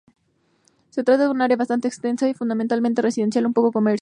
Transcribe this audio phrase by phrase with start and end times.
[0.89, 3.99] Se trata de un área bastante extensa y fundamentalmente residencial con poco comercio.